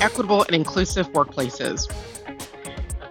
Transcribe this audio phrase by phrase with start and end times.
[0.00, 1.90] equitable and inclusive workplaces.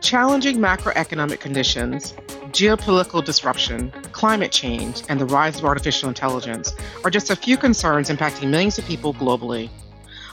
[0.02, 2.14] Challenging macroeconomic conditions,
[2.52, 6.74] geopolitical disruption, climate change, and the rise of artificial intelligence
[7.04, 9.70] are just a few concerns impacting millions of people globally.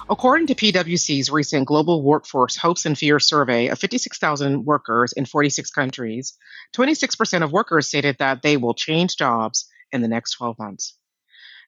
[0.08, 5.70] According to PwC's recent Global Workforce Hopes and Fears survey of 56,000 workers in 46
[5.70, 6.38] countries,
[6.76, 10.96] 26% of workers stated that they will change jobs in the next 12 months.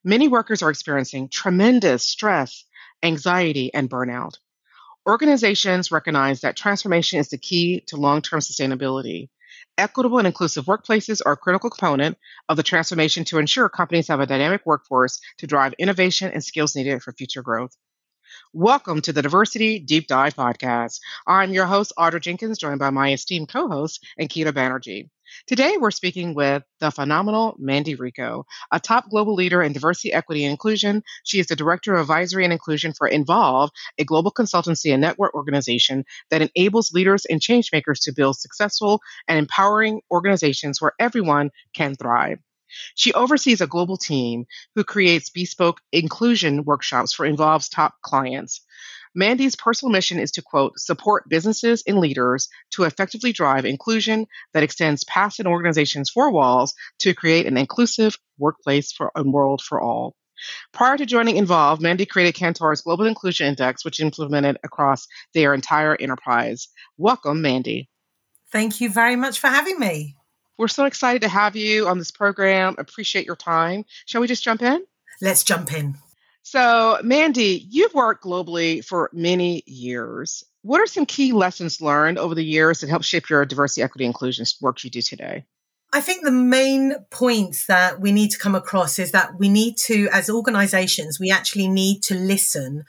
[0.05, 2.65] Many workers are experiencing tremendous stress,
[3.03, 4.35] anxiety, and burnout.
[5.09, 9.31] Organizations recognize that transformation is the key to long term sustainability.
[9.79, 12.19] Equitable and inclusive workplaces are a critical component
[12.51, 16.77] of the transformation to ensure companies have a dynamic workforce to drive innovation and skills
[16.77, 17.75] needed for future growth.
[18.53, 21.01] Welcome to the Diversity Deep Dive Podcast.
[21.27, 25.09] I'm your host, Audra Jenkins, joined by my esteemed co host, Ankita Banerjee.
[25.47, 30.45] Today, we're speaking with the phenomenal Mandy Rico, a top global leader in diversity, equity,
[30.45, 31.03] and inclusion.
[31.25, 35.35] She is the Director of Advisory and Inclusion for Involve, a global consultancy and network
[35.35, 41.95] organization that enables leaders and changemakers to build successful and empowering organizations where everyone can
[41.95, 42.39] thrive.
[42.95, 48.61] She oversees a global team who creates bespoke inclusion workshops for Involve's top clients.
[49.15, 54.63] Mandy's personal mission is to quote, support businesses and leaders to effectively drive inclusion that
[54.63, 59.81] extends past an organization's four walls to create an inclusive workplace for a world for
[59.81, 60.15] all.
[60.73, 65.97] Prior to joining Involve, Mandy created Kantar's Global Inclusion Index, which implemented across their entire
[65.99, 66.69] enterprise.
[66.97, 67.89] Welcome, Mandy.
[68.53, 70.18] Thank you very much for having me.
[70.59, 72.75] We're so excited to have you on this program.
[72.79, 73.85] Appreciate your time.
[74.07, 74.85] Shall we just jump in?
[75.23, 75.97] Let's jump in.
[76.43, 80.45] So, Mandy, you've worked globally for many years.
[80.63, 84.05] What are some key lessons learned over the years that help shape your diversity, equity,
[84.05, 85.45] inclusion work you do today?
[85.93, 89.77] I think the main points that we need to come across is that we need
[89.87, 92.85] to, as organizations, we actually need to listen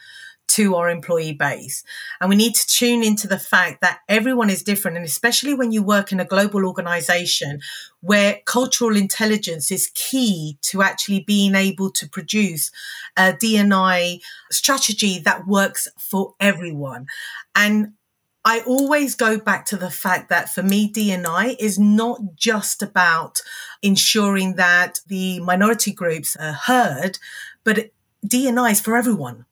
[0.50, 1.84] to our employee base.
[2.20, 4.98] And we need to tune into the fact that everyone is different.
[4.98, 7.62] And especially when you work in a global organization
[8.02, 12.72] where cultural intelligence is key to actually being able to produce
[13.16, 14.20] a DNI
[14.52, 17.06] strategy that works for everyone.
[17.56, 17.94] And
[18.46, 23.42] I always go back to the fact that for me, DNI is not just about
[23.84, 27.20] ensuring that the minority groups are heard,
[27.64, 27.92] but
[28.26, 29.46] DNI is for everyone.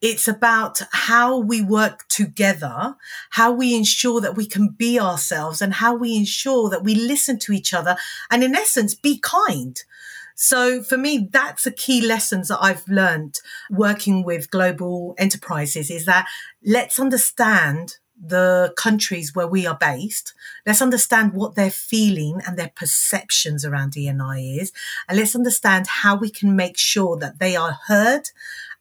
[0.00, 2.96] It's about how we work together,
[3.30, 7.38] how we ensure that we can be ourselves and how we ensure that we listen
[7.40, 7.96] to each other
[8.30, 9.82] and in essence, be kind.
[10.40, 16.04] So for me, that's a key lessons that I've learned working with global enterprises is
[16.04, 16.26] that
[16.64, 20.34] let's understand the countries where we are based.
[20.66, 24.72] Let's understand what they're feeling and their perceptions around DNI is.
[25.08, 28.30] And let's understand how we can make sure that they are heard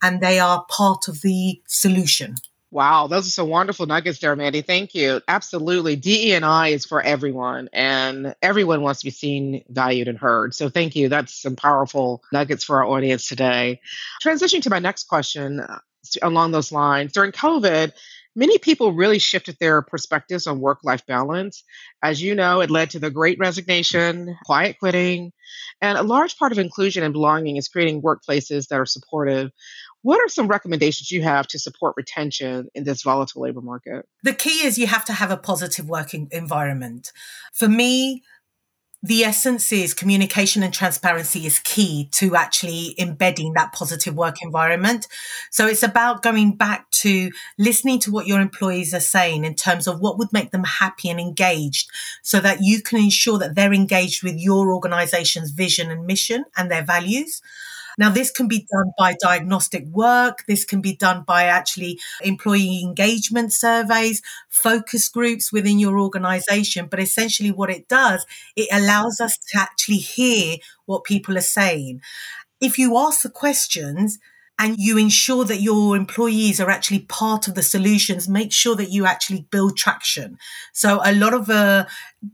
[0.01, 2.35] and they are part of the solution.
[2.69, 4.61] Wow, those are some wonderful nuggets there, Mandy.
[4.61, 5.21] Thank you.
[5.29, 5.95] Absolutely.
[5.95, 10.53] DE&I is for everyone, and everyone wants to be seen, valued, and heard.
[10.53, 11.07] So thank you.
[11.07, 13.79] That's some powerful nuggets for our audience today.
[14.21, 15.79] Transitioning to my next question uh,
[16.21, 17.13] along those lines.
[17.13, 17.93] During COVID,
[18.37, 21.63] many people really shifted their perspectives on work life balance.
[22.01, 25.33] As you know, it led to the great resignation, quiet quitting,
[25.81, 29.51] and a large part of inclusion and belonging is creating workplaces that are supportive
[30.07, 34.07] what are some recommendations you have to support retention in this volatile labor market?
[34.23, 37.11] The key is you have to have a positive working environment.
[37.53, 38.23] For me,
[39.07, 45.07] the essence is communication and transparency is key to actually embedding that positive work environment.
[45.49, 49.87] So it's about going back to listening to what your employees are saying in terms
[49.87, 51.89] of what would make them happy and engaged
[52.21, 56.69] so that you can ensure that they're engaged with your organization's vision and mission and
[56.69, 57.41] their values.
[57.97, 60.45] Now, this can be done by diagnostic work.
[60.47, 66.87] This can be done by actually employee engagement surveys, focus groups within your organization.
[66.89, 72.01] But essentially what it does, it allows us to actually hear what people are saying.
[72.61, 74.19] If you ask the questions,
[74.59, 78.89] and you ensure that your employees are actually part of the solutions, make sure that
[78.89, 80.39] you actually build traction.
[80.73, 81.85] So a lot of uh,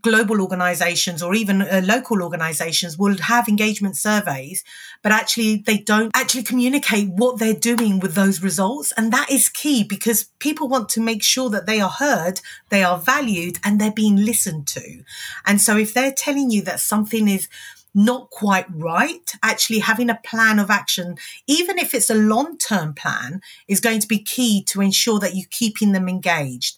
[0.01, 4.63] global organizations or even uh, local organizations will have engagement surveys,
[5.01, 8.93] but actually they don't actually communicate what they're doing with those results.
[8.95, 12.39] And that is key because people want to make sure that they are heard,
[12.69, 15.03] they are valued, and they're being listened to.
[15.45, 17.49] And so if they're telling you that something is
[17.93, 21.15] not quite right, actually having a plan of action,
[21.47, 25.35] even if it's a long term plan, is going to be key to ensure that
[25.35, 26.77] you're keeping them engaged.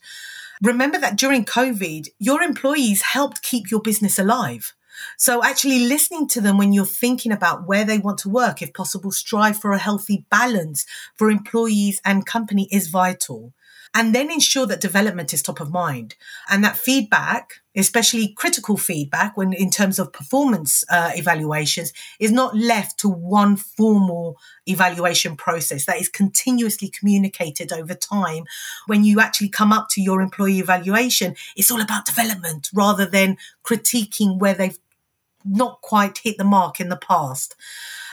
[0.62, 4.74] Remember that during COVID, your employees helped keep your business alive.
[5.18, 8.74] So actually listening to them when you're thinking about where they want to work, if
[8.74, 10.86] possible, strive for a healthy balance
[11.16, 13.54] for employees and company is vital.
[13.96, 16.16] and then ensure that development is top of mind
[16.50, 22.56] and that feedback especially critical feedback when in terms of performance uh, evaluations is not
[22.56, 25.86] left to one formal evaluation process.
[25.86, 28.45] That is continuously communicated over time.
[28.88, 33.38] When you actually come up to your employee evaluation it's all about development rather than
[33.63, 34.77] critiquing where they've
[35.46, 37.56] not quite hit the mark in the past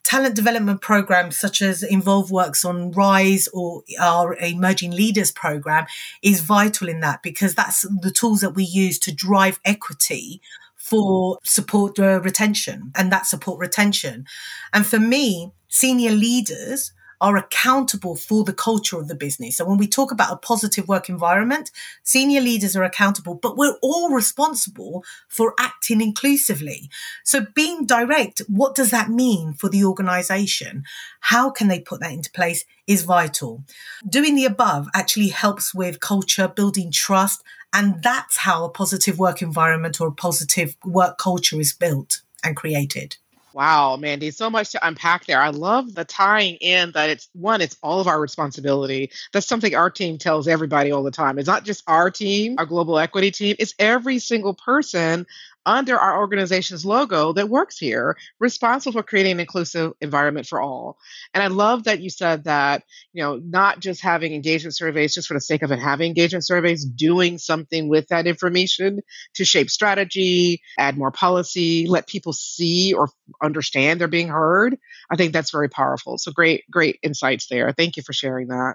[0.05, 5.87] talent development programs such as Involve Works on Rise or our Emerging Leaders program
[6.23, 10.41] is vital in that because that's the tools that we use to drive equity
[10.77, 14.27] for support uh, retention and that support retention.
[14.73, 19.57] And for me, senior leaders are accountable for the culture of the business.
[19.57, 21.71] So when we talk about a positive work environment,
[22.03, 26.91] senior leaders are accountable, but we're all responsible for acting inclusively.
[27.25, 30.85] So being direct, what does that mean for the organization?
[31.21, 33.63] How can they put that into place is vital.
[34.09, 37.43] Doing the above actually helps with culture, building trust,
[37.73, 42.57] and that's how a positive work environment or a positive work culture is built and
[42.57, 43.17] created.
[43.55, 45.41] Wow, Mandy, so much to unpack there.
[45.41, 49.11] I love the tying in that it's one, it's all of our responsibility.
[49.33, 51.39] That's something our team tells everybody all the time.
[51.39, 55.27] It's not just our team, our global equity team, it's every single person
[55.65, 60.99] under our organization's logo that works here, responsible for creating an inclusive environment for all.
[61.35, 62.83] And I love that you said that,
[63.13, 66.45] you know, not just having engagement surveys just for the sake of it, having engagement
[66.45, 69.01] surveys, doing something with that information
[69.35, 73.09] to shape strategy, add more policy, let people see or
[73.43, 74.77] understand they're being heard.
[75.11, 76.19] I think that's very powerful.
[76.19, 77.73] So great, great insights there.
[77.73, 78.75] Thank you for sharing that.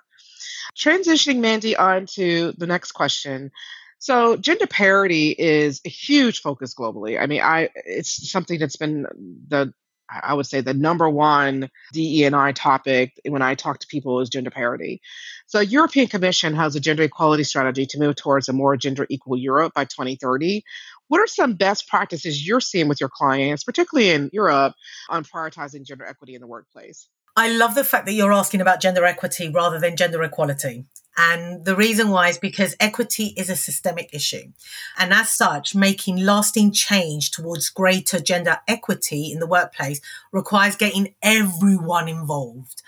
[0.78, 3.52] Transitioning Mandy on to the next question.
[4.00, 7.20] So gender parity is a huge focus globally.
[7.20, 9.06] I mean, I it's something that's been
[9.48, 9.74] the
[10.10, 14.22] I would say the number one DE and I topic when I talk to people
[14.22, 15.02] is gender parity.
[15.48, 19.38] So European Commission has a gender equality strategy to move towards a more gender equal
[19.38, 20.64] Europe by 2030.
[21.10, 24.74] What are some best practices you're seeing with your clients, particularly in Europe,
[25.10, 27.10] on prioritizing gender equity in the workplace?
[27.38, 30.86] I love the fact that you're asking about gender equity rather than gender equality.
[31.18, 34.54] And the reason why is because equity is a systemic issue.
[34.98, 40.02] And as such, making lasting change towards greater gender equity in the workplace
[40.32, 42.82] requires getting everyone involved.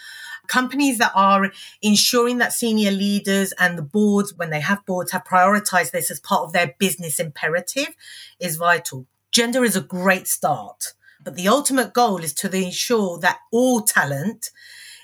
[0.48, 1.52] Companies that are
[1.84, 6.20] ensuring that senior leaders and the boards, when they have boards, have prioritized this as
[6.20, 7.96] part of their business imperative
[8.40, 9.06] is vital.
[9.32, 10.94] Gender is a great start
[11.24, 14.52] but the ultimate goal is to ensure that all talent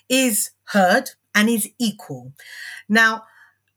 [0.09, 2.33] is heard and is equal.
[2.87, 3.23] Now,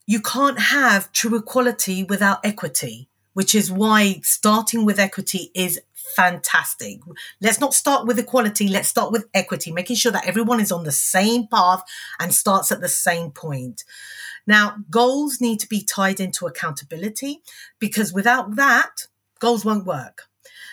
[0.07, 5.81] you can't have true equality without equity, which is why starting with equity is
[6.17, 7.01] fantastic.
[7.41, 10.85] Let's not start with equality, let's start with equity, making sure that everyone is on
[10.85, 11.83] the same path
[12.19, 13.85] and starts at the same point.
[14.47, 17.43] Now, goals need to be tied into accountability
[17.79, 19.07] because without that,
[19.41, 20.23] goals won't work.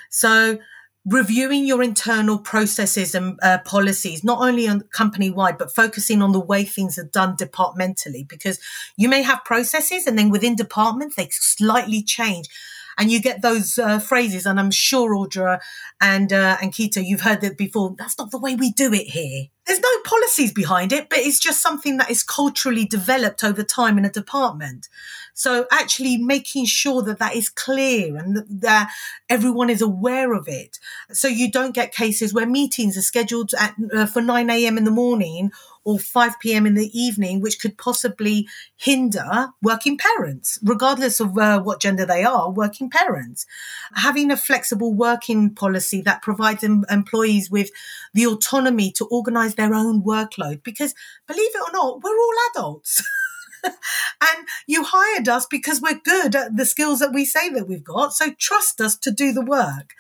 [0.10, 0.60] So,
[1.06, 6.32] reviewing your internal processes and uh, policies, not only on company wide, but focusing on
[6.32, 8.60] the way things are done departmentally, because
[8.98, 12.50] you may have processes and then within departments, they slightly change.
[12.98, 15.60] And you get those uh, phrases, and I'm sure Audra
[16.02, 17.96] and uh, Ankita, you've heard that before.
[17.98, 19.48] That's not the way we do it here.
[19.66, 23.98] There's no policies behind it, but it's just something that is culturally developed over time
[23.98, 24.88] in a department.
[25.34, 28.92] So actually making sure that that is clear and that, that
[29.28, 30.80] everyone is aware of it.
[31.12, 34.78] So you don't get cases where meetings are scheduled at, uh, for 9 a.m.
[34.78, 35.52] in the morning
[35.86, 36.66] or 5 p.m.
[36.66, 42.24] in the evening, which could possibly hinder working parents, regardless of uh, what gender they
[42.24, 43.46] are, working parents.
[43.94, 47.70] Having a flexible working policy that provides em- employees with
[48.14, 50.94] the autonomy to organize their own workload, because
[51.28, 53.04] believe it or not, we're all adults.
[53.66, 57.84] and you hired us because we're good at the skills that we say that we've
[57.84, 58.14] got.
[58.14, 59.94] So trust us to do the work.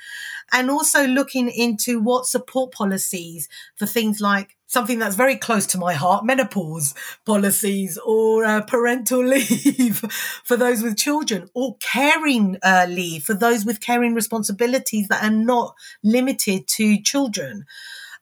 [0.51, 5.77] And also looking into what support policies for things like something that's very close to
[5.77, 6.93] my heart menopause
[7.25, 9.99] policies or uh, parental leave
[10.43, 15.35] for those with children or caring uh, leave for those with caring responsibilities that are
[15.35, 17.65] not limited to children.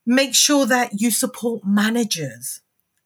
[0.06, 2.62] Make sure that you support managers.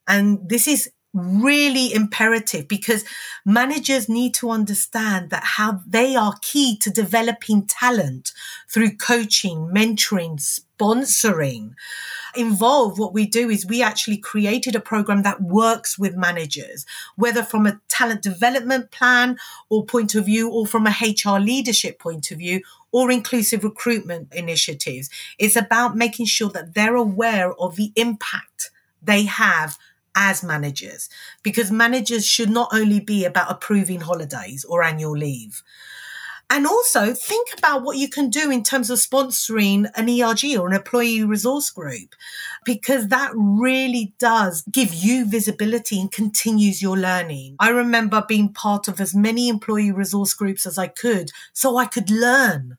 [0.07, 3.03] And this is really imperative because
[3.45, 8.31] managers need to understand that how they are key to developing talent
[8.69, 11.73] through coaching, mentoring, sponsoring.
[12.35, 17.41] Involve what we do is we actually created a program that works with managers, whether
[17.41, 19.37] from a talent development plan
[19.69, 24.33] or point of view, or from a HR leadership point of view, or inclusive recruitment
[24.33, 25.09] initiatives.
[25.37, 28.71] It's about making sure that they're aware of the impact
[29.01, 29.77] they have
[30.17, 31.07] as managers
[31.43, 35.63] because managers should not only be about approving holidays or annual leave.
[36.49, 40.67] And also think about what you can do in terms of sponsoring an ERG or
[40.67, 42.15] an employee resource group,
[42.63, 47.57] because that really does give you visibility and continues your learning.
[47.59, 51.85] I remember being part of as many employee resource groups as I could so I
[51.85, 52.77] could learn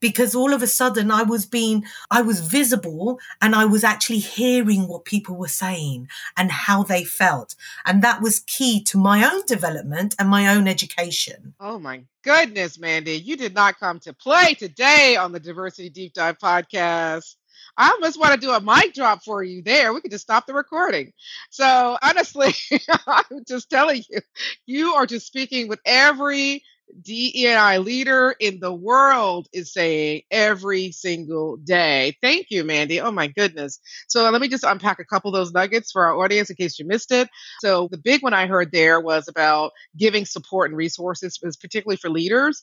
[0.00, 4.18] because all of a sudden I was being, I was visible and I was actually
[4.18, 7.54] hearing what people were saying and how they felt.
[7.86, 11.54] And that was key to my own development and my own education.
[11.60, 13.16] Oh my goodness, Mandy.
[13.16, 17.36] You did not come to play today on the Diversity Deep Dive podcast.
[17.76, 19.92] I almost want to do a mic drop for you there.
[19.92, 21.12] We could just stop the recording.
[21.50, 22.54] So honestly,
[23.06, 24.20] I'm just telling you,
[24.66, 26.62] you are just speaking with every
[27.02, 32.16] DEI leader in the world is saying every single day.
[32.22, 33.00] Thank you, Mandy.
[33.00, 33.80] Oh my goodness.
[34.08, 36.78] So let me just unpack a couple of those nuggets for our audience in case
[36.78, 37.28] you missed it.
[37.60, 42.10] So the big one I heard there was about giving support and resources, particularly for
[42.10, 42.62] leaders.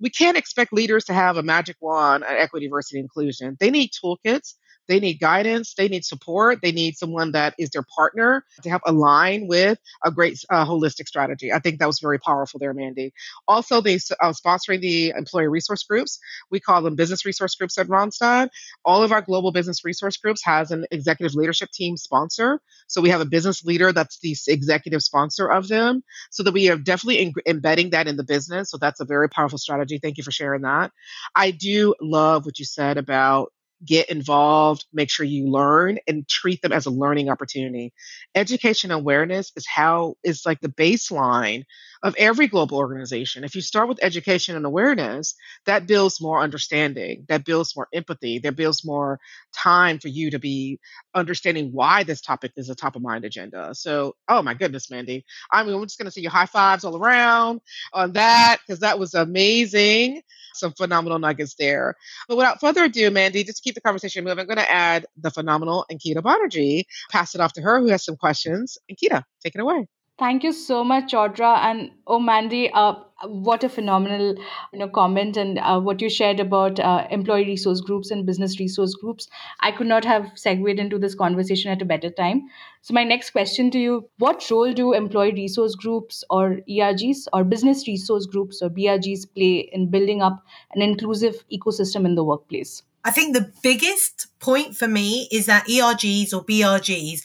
[0.00, 3.56] We can't expect leaders to have a magic wand at equity, diversity, inclusion.
[3.58, 4.54] They need toolkits.
[4.88, 5.74] They need guidance.
[5.74, 6.60] They need support.
[6.62, 11.06] They need someone that is their partner to help align with a great uh, holistic
[11.08, 11.52] strategy.
[11.52, 13.12] I think that was very powerful there, Mandy.
[13.48, 16.18] Also, they uh, sponsoring the employee resource groups.
[16.50, 18.48] We call them business resource groups at Randstad.
[18.84, 22.60] All of our global business resource groups has an executive leadership team sponsor.
[22.86, 26.02] So we have a business leader that's the executive sponsor of them.
[26.30, 28.70] So that we are definitely in- embedding that in the business.
[28.70, 29.98] So that's a very powerful strategy.
[30.02, 30.92] Thank you for sharing that.
[31.34, 33.52] I do love what you said about
[33.84, 37.92] get involved, make sure you learn and treat them as a learning opportunity.
[38.34, 41.64] Education awareness is how is like the baseline
[42.02, 43.44] of every global organization.
[43.44, 45.34] If you start with education and awareness,
[45.64, 49.18] that builds more understanding, that builds more empathy, that builds more
[49.54, 50.78] time for you to be
[51.14, 53.74] understanding why this topic is a top of mind agenda.
[53.74, 55.24] So, oh my goodness, Mandy.
[55.50, 57.60] I mean, we're just going to see you high fives all around
[57.92, 60.22] on that because that was amazing.
[60.54, 61.96] Some phenomenal nuggets there.
[62.28, 65.06] But without further ado, Mandy, just to keep the conversation moving, I'm going to add
[65.16, 68.78] the phenomenal Ankita Banerjee, pass it off to her who has some questions.
[68.90, 69.86] Ankita, take it away.
[70.18, 71.58] Thank you so much, Audra.
[71.58, 72.94] And oh, Mandy, uh,
[73.24, 74.34] what a phenomenal
[74.72, 78.58] you know comment and uh, what you shared about uh, employee resource groups and business
[78.58, 79.28] resource groups.
[79.60, 82.48] I could not have segued into this conversation at a better time.
[82.80, 87.44] So my next question to you: What role do employee resource groups or ERGs or
[87.44, 90.42] business resource groups or BRGs play in building up
[90.74, 92.82] an inclusive ecosystem in the workplace?
[93.04, 97.22] I think the biggest point for me is that ERGs or BRGs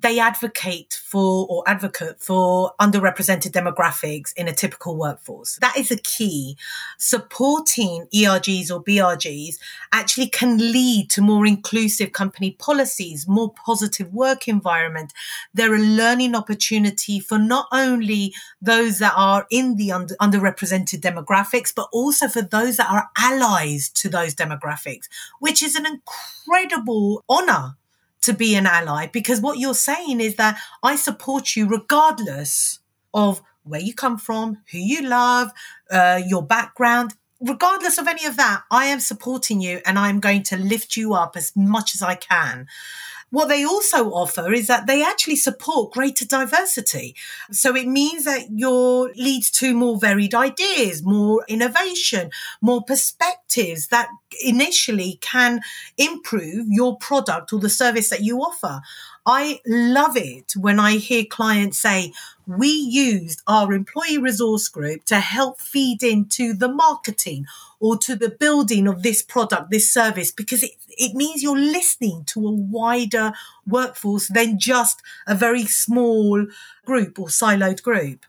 [0.00, 5.56] they advocate for or advocate for underrepresented demographics in a typical workforce.
[5.60, 6.56] That is a key.
[6.98, 9.56] Supporting ERGs or BRGs
[9.92, 15.12] actually can lead to more inclusive company policies, more positive work environment.
[15.54, 21.74] They're a learning opportunity for not only those that are in the under, underrepresented demographics,
[21.74, 25.08] but also for those that are allies to those demographics,
[25.40, 27.76] which is an incredible honor
[28.26, 32.80] to be an ally because what you're saying is that I support you regardless
[33.14, 35.50] of where you come from, who you love,
[35.90, 37.14] uh, your background.
[37.40, 41.14] Regardless of any of that, I am supporting you and I'm going to lift you
[41.14, 42.66] up as much as I can.
[43.30, 47.16] What they also offer is that they actually support greater diversity.
[47.50, 52.30] So it means that your leads to more varied ideas, more innovation,
[52.60, 54.08] more perspectives that
[54.44, 55.60] initially can
[55.98, 58.80] improve your product or the service that you offer.
[59.26, 62.12] I love it when I hear clients say,
[62.46, 67.46] we used our employee resource group to help feed into the marketing
[67.80, 72.24] or to the building of this product, this service, because it, it means you're listening
[72.26, 73.32] to a wider
[73.66, 76.46] workforce than just a very small
[76.84, 78.24] group or siloed group.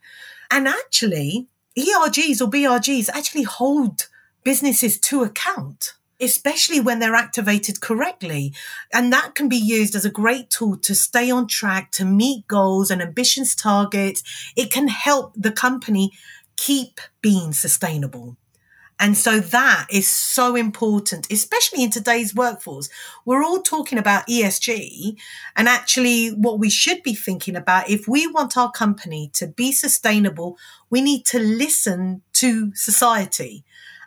[0.51, 4.07] And actually, ERGs or BRGs actually hold
[4.43, 8.53] businesses to account especially when they're activated correctly.
[8.93, 12.47] And that can be used as a great tool to stay on track, to meet
[12.47, 14.23] goals and ambitious targets.
[14.55, 16.11] It can help the company
[16.55, 18.37] keep being sustainable.
[18.99, 22.89] And so that is so important, especially in today's workforce.
[23.25, 25.17] We're all talking about ESG
[25.55, 29.71] and actually what we should be thinking about if we want our company to be
[29.71, 30.57] sustainable,
[30.89, 33.63] we need to listen to society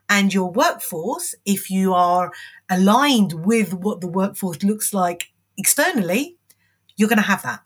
[0.08, 1.36] and your workforce.
[1.46, 2.32] If you are
[2.68, 6.36] aligned with what the workforce looks like externally,
[6.96, 7.62] you're going to have that.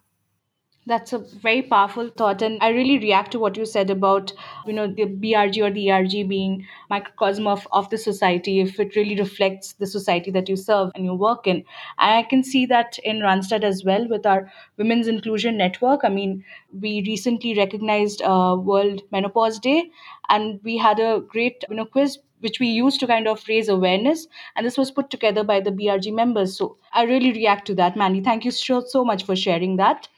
[0.86, 2.40] That's a very powerful thought.
[2.40, 4.32] And I really react to what you said about,
[4.66, 8.96] you know, the BRG or the ERG being microcosm of, of the society, if it
[8.96, 11.64] really reflects the society that you serve and you work in.
[11.98, 16.00] And I can see that in Randstad as well with our Women's Inclusion Network.
[16.02, 16.44] I mean,
[16.78, 19.90] we recently recognized uh, World Menopause Day
[20.30, 23.68] and we had a great, you know, quiz which we used to kind of raise
[23.70, 24.26] awareness.
[24.54, 26.58] And this was put together by the BRG members.
[26.58, 28.20] So I really react to that, Mandy.
[28.20, 30.08] Thank you so, so much for sharing that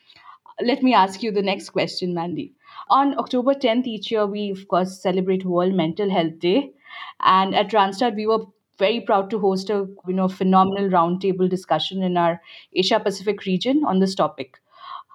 [0.63, 2.53] let me ask you the next question, Mandy.
[2.91, 6.73] On October 10th each year, we of course celebrate World Mental Health Day,
[7.21, 8.45] and at Randstad, we were
[8.79, 12.43] very proud to host a you know phenomenal roundtable discussion in our
[12.75, 14.59] Asia Pacific region on this topic.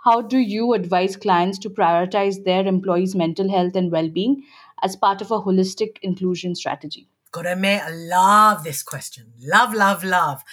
[0.06, 4.44] How do you advise clients to prioritize their employees' mental health and well-being
[4.82, 7.11] as part of a holistic inclusion strategy?
[7.38, 9.32] Admit, I love this question.
[9.42, 10.44] Love, love, love.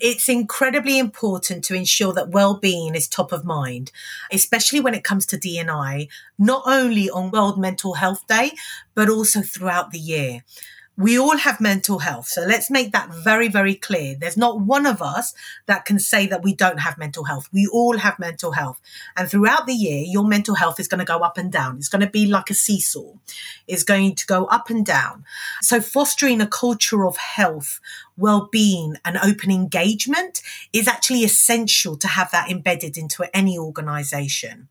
[0.00, 3.92] It's incredibly important to ensure that well-being is top of mind,
[4.32, 6.08] especially when it comes to D&I,
[6.38, 8.52] not only on World Mental Health Day,
[8.94, 10.42] but also throughout the year
[10.96, 12.28] we all have mental health.
[12.28, 14.14] So let's make that very, very clear.
[14.14, 15.34] There's not one of us
[15.66, 17.48] that can say that we don't have mental health.
[17.50, 18.78] We all have mental health.
[19.16, 21.78] And throughout the year, your mental health is going to go up and down.
[21.78, 23.14] It's going to be like a seesaw.
[23.66, 25.24] It's going to go up and down.
[25.62, 27.80] So fostering a culture of health,
[28.18, 30.42] well-being and open engagement
[30.74, 34.68] is actually essential to have that embedded into any organization.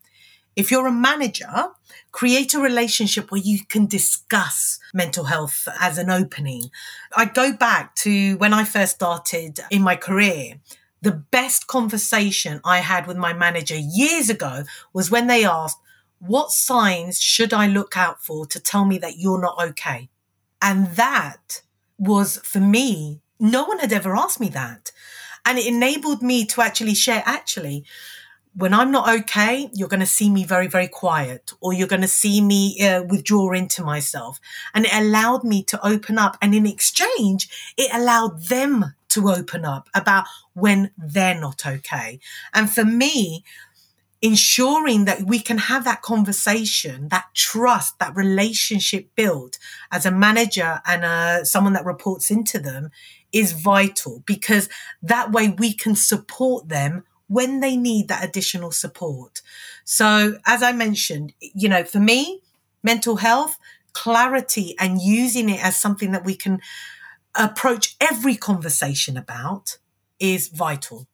[0.54, 1.70] If you're a manager,
[2.12, 6.70] create a relationship where you can discuss mental health as an opening.
[7.16, 10.60] I go back to when I first started in my career.
[11.00, 15.78] The best conversation I had with my manager years ago was when they asked,
[16.20, 20.10] What signs should I look out for to tell me that you're not okay?
[20.60, 21.62] And that
[21.98, 24.92] was for me, no one had ever asked me that.
[25.44, 27.84] And it enabled me to actually share, actually,
[28.54, 32.02] when I'm not okay, you're going to see me very, very quiet, or you're going
[32.02, 34.40] to see me uh, withdraw into myself.
[34.74, 36.36] And it allowed me to open up.
[36.42, 42.20] And in exchange, it allowed them to open up about when they're not okay.
[42.52, 43.44] And for me,
[44.20, 49.58] ensuring that we can have that conversation, that trust, that relationship built
[49.90, 52.90] as a manager and uh, someone that reports into them
[53.32, 54.68] is vital because
[55.02, 59.40] that way we can support them when they need that additional support.
[59.84, 62.42] So, as I mentioned, you know, for me,
[62.82, 63.58] mental health,
[63.92, 66.60] clarity, and using it as something that we can
[67.34, 69.78] approach every conversation about
[70.18, 71.06] is vital.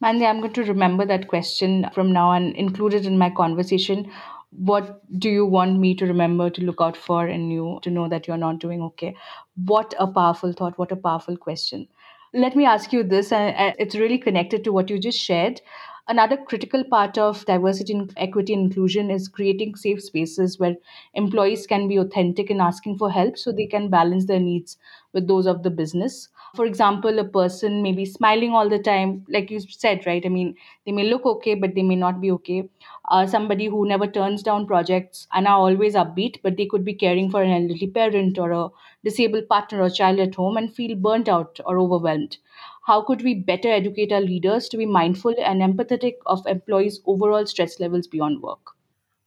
[0.00, 4.10] Mandy, I'm going to remember that question from now and include it in my conversation.
[4.50, 8.08] What do you want me to remember to look out for in you to know
[8.08, 9.16] that you're not doing okay?
[9.56, 10.78] What a powerful thought.
[10.78, 11.88] What a powerful question
[12.34, 15.60] let me ask you this, and it's really connected to what you just shared.
[16.06, 20.76] Another critical part of diversity, and equity, and inclusion is creating safe spaces where
[21.14, 24.76] employees can be authentic in asking for help so they can balance their needs
[25.14, 26.28] with those of the business.
[26.54, 30.24] For example, a person may be smiling all the time, like you said, right?
[30.24, 32.66] I mean, they may look okay, but they may not be okay.
[33.10, 36.94] Uh, somebody who never turns down projects and are always upbeat, but they could be
[36.94, 38.70] caring for an elderly parent or a
[39.04, 42.38] disabled partner or child at home and feel burnt out or overwhelmed.
[42.86, 47.44] How could we better educate our leaders to be mindful and empathetic of employees' overall
[47.46, 48.73] stress levels beyond work?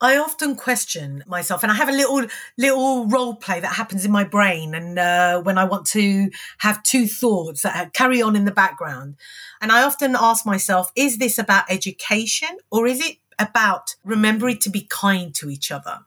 [0.00, 2.24] I often question myself, and I have a little
[2.56, 6.84] little role play that happens in my brain, and uh, when I want to have
[6.84, 9.16] two thoughts that carry on in the background,
[9.60, 14.70] and I often ask myself: Is this about education, or is it about remembering to
[14.70, 15.98] be kind to each other?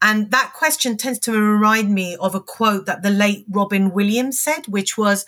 [0.00, 4.38] And that question tends to remind me of a quote that the late Robin Williams
[4.38, 5.26] said, which was,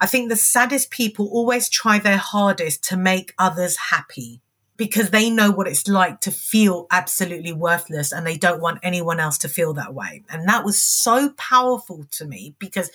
[0.00, 4.42] "I think the saddest people always try their hardest to make others happy."
[4.78, 9.20] Because they know what it's like to feel absolutely worthless and they don't want anyone
[9.20, 10.22] else to feel that way.
[10.30, 12.90] And that was so powerful to me because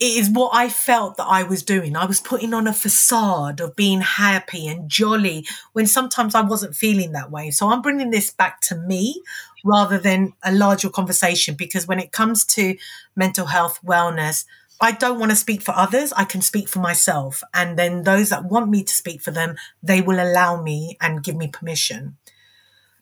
[0.00, 1.96] it is what I felt that I was doing.
[1.96, 6.74] I was putting on a facade of being happy and jolly when sometimes I wasn't
[6.74, 7.52] feeling that way.
[7.52, 9.22] So I'm bringing this back to me
[9.64, 12.76] rather than a larger conversation because when it comes to
[13.14, 14.44] mental health, wellness,
[14.80, 16.12] I don't want to speak for others.
[16.12, 17.42] I can speak for myself.
[17.52, 21.22] And then those that want me to speak for them, they will allow me and
[21.22, 22.16] give me permission.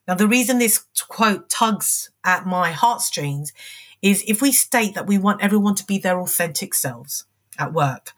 [0.07, 3.53] Now, the reason this quote tugs at my heartstrings
[4.03, 7.25] is if we state that we want everyone to be their authentic selves
[7.59, 8.13] at work,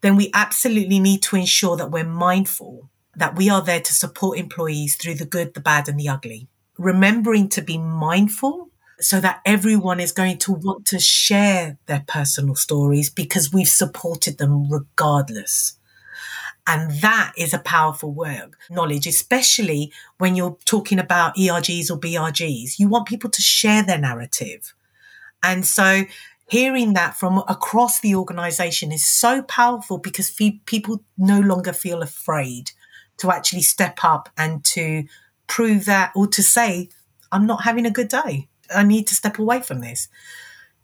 [0.00, 4.38] then we absolutely need to ensure that we're mindful that we are there to support
[4.38, 6.48] employees through the good, the bad, and the ugly.
[6.78, 12.54] Remembering to be mindful so that everyone is going to want to share their personal
[12.54, 15.78] stories because we've supported them regardless.
[16.66, 22.78] And that is a powerful work knowledge, especially when you're talking about ERGs or BRGs.
[22.78, 24.74] You want people to share their narrative.
[25.42, 26.04] And so
[26.48, 32.72] hearing that from across the organization is so powerful because people no longer feel afraid
[33.18, 35.04] to actually step up and to
[35.46, 36.88] prove that or to say,
[37.30, 38.48] I'm not having a good day.
[38.74, 40.08] I need to step away from this.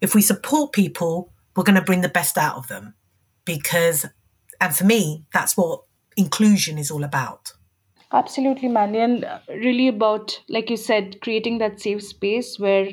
[0.00, 2.94] If we support people, we're going to bring the best out of them
[3.44, 4.06] because,
[4.60, 5.82] and for me, that's what
[6.16, 7.52] inclusion is all about.
[8.12, 8.98] Absolutely, Mandy.
[8.98, 12.88] And uh, really about, like you said, creating that safe space where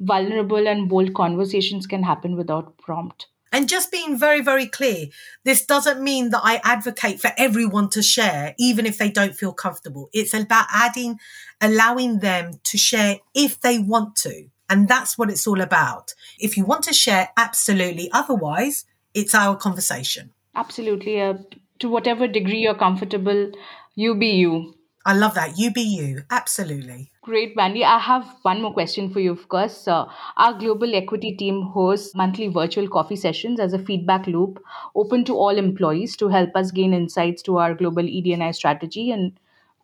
[0.00, 3.26] vulnerable and bold conversations can happen without prompt.
[3.56, 5.06] And just being very, very clear,
[5.44, 9.54] this doesn't mean that I advocate for everyone to share, even if they don't feel
[9.54, 10.10] comfortable.
[10.12, 11.18] It's about adding,
[11.62, 14.48] allowing them to share if they want to.
[14.68, 16.12] And that's what it's all about.
[16.38, 18.10] If you want to share, absolutely.
[18.12, 20.32] Otherwise, it's our conversation.
[20.54, 21.22] Absolutely.
[21.22, 21.38] Uh,
[21.78, 23.52] to whatever degree you're comfortable,
[23.94, 24.75] you be you.
[25.06, 25.56] I love that.
[25.56, 26.24] You be you.
[26.32, 27.12] Absolutely.
[27.22, 27.84] Great, Mandy.
[27.84, 29.86] I have one more question for you, of course.
[29.86, 34.60] Uh, our global equity team hosts monthly virtual coffee sessions as a feedback loop
[34.96, 39.38] open to all employees to help us gain insights to our global ED&I strategy and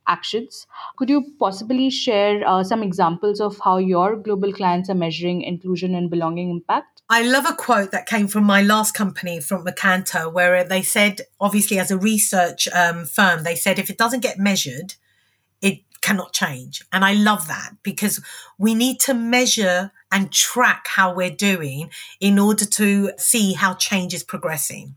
[0.09, 0.67] actions.
[0.97, 5.95] Could you possibly share uh, some examples of how your global clients are measuring inclusion
[5.95, 7.03] and belonging impact?
[7.09, 11.21] I love a quote that came from my last company, from Macanto, where they said,
[11.41, 14.95] obviously, as a research um, firm, they said if it doesn't get measured,
[16.03, 16.83] cannot change.
[16.93, 18.21] And I love that because
[18.59, 24.13] we need to measure and track how we're doing in order to see how change
[24.13, 24.97] is progressing.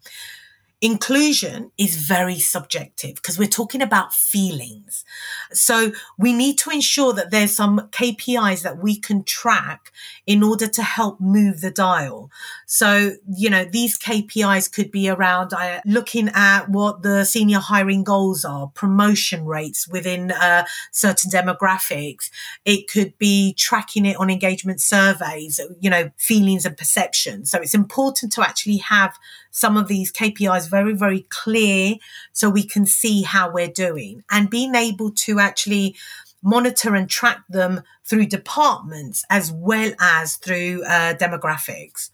[0.82, 5.06] Inclusion is very subjective because we're talking about feelings.
[5.52, 9.92] So we need to ensure that there's some KPIs that we can track
[10.28, 12.30] in order to help move the dial.
[12.66, 18.04] So, you know, these KPIs could be around uh, looking at what the senior hiring
[18.04, 22.30] goals are, promotion rates within uh, certain demographics.
[22.66, 27.50] It could be tracking it on engagement surveys, you know, feelings and perceptions.
[27.50, 29.18] So it's important to actually have
[29.56, 31.96] some of these KPIs very, very clear
[32.34, 35.96] so we can see how we're doing and being able to actually
[36.44, 42.10] monitor and track them through departments as well as through uh, demographics.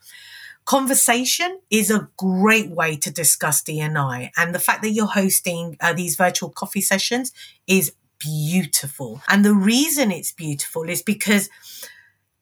[0.65, 5.93] Conversation is a great way to discuss D&I, and the fact that you're hosting uh,
[5.93, 7.34] these virtual coffee sessions
[7.65, 9.23] is beautiful.
[9.27, 11.49] And the reason it's beautiful is because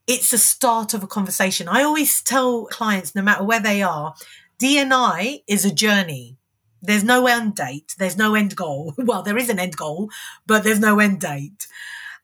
[0.07, 1.69] it's the start of a conversation.
[1.69, 4.13] I always tell clients, no matter where they are,
[4.59, 6.37] D&I is a journey.
[6.81, 7.95] There's no end date.
[7.97, 8.93] There's no end goal.
[8.97, 10.09] Well, there is an end goal,
[10.45, 11.67] but there's no end date.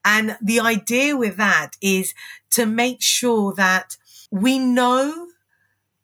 [0.04, 2.14] And the idea with that is
[2.52, 3.98] to make sure that
[4.32, 5.28] we know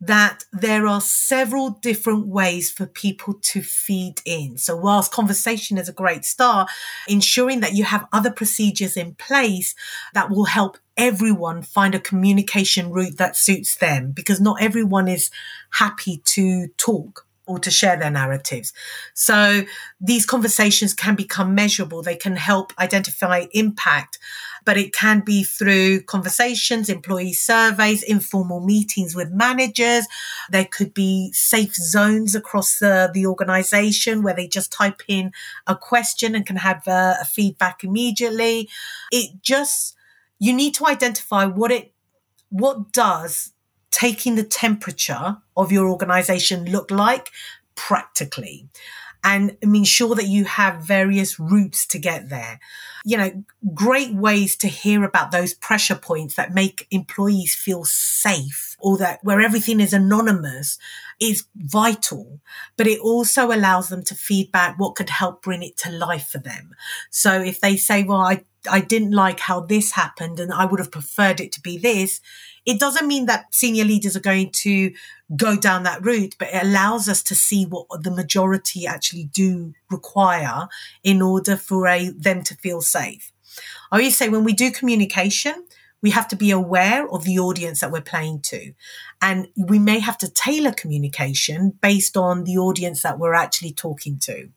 [0.02, 4.58] that there are several different ways for people to feed in.
[4.58, 6.70] So whilst conversation is a great start,
[7.08, 9.76] ensuring that you have other procedures in place
[10.16, 15.30] that will help everyone find a communication route that suits them because not everyone is
[15.72, 18.74] happy to talk or to share their narratives.
[19.14, 19.64] So
[20.00, 22.02] these conversations can become measurable.
[22.02, 24.20] They can help identify impact,
[24.64, 30.06] but it can be through conversations, employee surveys, informal meetings with managers.
[30.50, 35.32] There could be safe zones across the, the organization where they just type in
[35.66, 38.70] a question and can have a, a feedback immediately.
[39.12, 39.96] It just,
[40.40, 41.92] you need to identify what it,
[42.50, 43.51] what does
[43.92, 47.30] taking the temperature of your organization look like
[47.76, 48.68] practically?
[49.24, 52.60] And I mean, sure that you have various routes to get there.
[53.06, 58.76] You know, great ways to hear about those pressure points that make employees feel safe
[58.80, 60.80] or that where everything is anonymous
[61.20, 62.40] is vital,
[62.78, 66.40] but it also allows them to feedback what could help bring it to life for
[66.40, 66.74] them.
[67.12, 70.80] So if they say, well, I, I didn't like how this happened and I would
[70.80, 72.22] have preferred it to be this,
[72.66, 74.94] it doesn't mean that senior leaders are going to
[75.36, 79.74] go down that route, but it allows us to see what the majority actually do
[79.90, 80.68] require
[81.04, 83.32] in order for a, them to feel safe.
[83.92, 85.66] I always say when we do communication,
[86.02, 88.74] we have to be aware of the audience that we're playing to.
[89.22, 94.18] And we may have to tailor communication based on the audience that we're actually talking
[94.20, 94.50] to.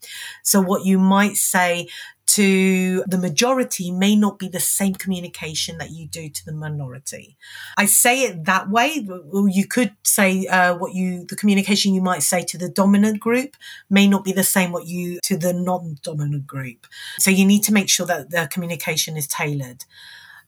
[0.43, 1.89] So what you might say
[2.35, 7.37] to the majority may not be the same communication that you do to the minority.
[7.77, 9.07] I say it that way.
[9.33, 13.57] You could say uh, what you, the communication you might say to the dominant group
[13.89, 16.87] may not be the same what you to the non-dominant group.
[17.19, 19.85] So you need to make sure that the communication is tailored.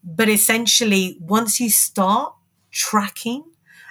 [0.02, 2.34] But essentially, once you start
[2.70, 3.44] tracking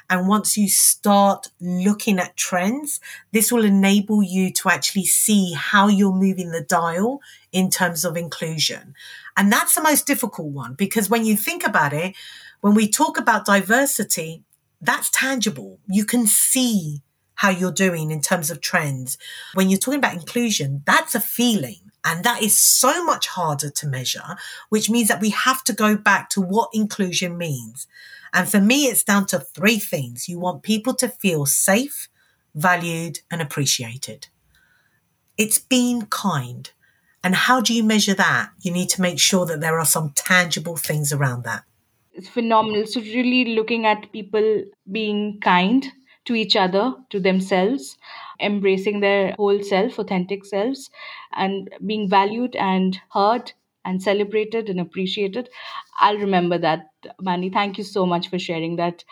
[0.10, 3.00] And once you start looking at trends,
[3.32, 8.16] this will enable you to actually see how you're moving the dial in terms of
[8.16, 8.94] inclusion.
[9.38, 12.16] And that's the most difficult one because when you think about it,
[12.62, 14.44] when we talk about diversity,
[14.82, 15.80] that's tangible.
[15.88, 17.02] You can see
[17.36, 19.18] how you're doing in terms of trends.
[19.54, 21.92] When you're talking about inclusion, that's a feeling.
[22.06, 24.38] And that is so much harder to measure,
[24.70, 27.88] which means that we have to go back to what inclusion means.
[28.36, 30.28] And for me, it's down to three things.
[30.28, 32.10] You want people to feel safe,
[32.54, 34.28] valued, and appreciated.
[35.38, 36.70] It's being kind.
[37.24, 38.50] And how do you measure that?
[38.60, 41.64] You need to make sure that there are some tangible things around that.
[42.12, 42.86] It's phenomenal.
[42.86, 45.86] So, really looking at people being kind
[46.26, 47.98] to each other, to themselves,
[48.42, 50.90] embracing their whole self, authentic selves,
[51.34, 53.54] and being valued and heard
[53.86, 55.50] and celebrated and appreciated.
[56.00, 56.88] I'll remember that,
[57.22, 57.50] Mandy.
[57.50, 59.04] Thank you so much for sharing that.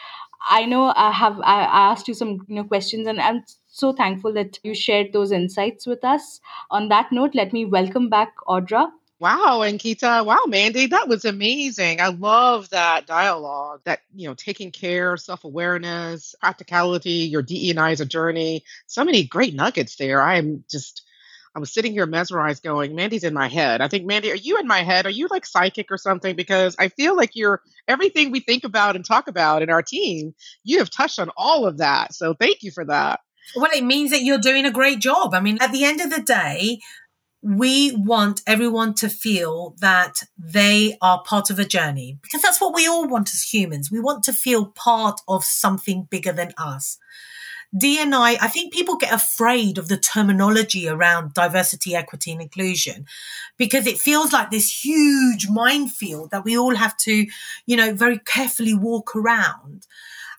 [0.50, 4.34] I know I have I asked you some you know questions and I'm so thankful
[4.34, 6.42] that you shared those insights with us.
[6.70, 8.90] On that note, let me welcome back Audra.
[9.20, 10.26] Wow, Ankita.
[10.26, 12.02] Wow, Mandy, that was amazing.
[12.02, 18.06] I love that dialogue, that, you know, taking care, self-awareness, practicality, your DE&I as a
[18.06, 18.66] journey.
[18.88, 20.22] So many great nuggets there.
[20.22, 21.04] I'm just
[21.56, 23.80] I was sitting here mesmerized going, Mandy's in my head.
[23.82, 25.06] I think, Mandy, are you in my head?
[25.06, 26.36] Are you like psychic or something?
[26.36, 30.34] Because I feel like you're everything we think about and talk about in our team,
[30.64, 32.14] you have touched on all of that.
[32.14, 33.20] So thank you for that.
[33.56, 35.34] Well, it means that you're doing a great job.
[35.34, 36.80] I mean, at the end of the day,
[37.44, 42.74] we want everyone to feel that they are part of a journey because that's what
[42.74, 43.92] we all want as humans.
[43.92, 46.98] We want to feel part of something bigger than us.
[47.76, 53.08] DNI, I think people get afraid of the terminology around diversity, equity, and inclusion
[53.58, 57.26] because it feels like this huge minefield that we all have to,
[57.66, 59.88] you know, very carefully walk around.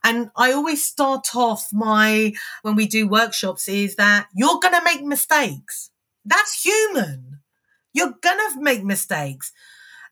[0.05, 4.85] And I always start off my, when we do workshops, is that you're going to
[4.85, 5.91] make mistakes.
[6.25, 7.41] That's human.
[7.93, 9.53] You're going to make mistakes.